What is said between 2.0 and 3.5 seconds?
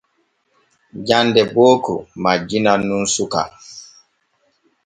majjinan nun suka.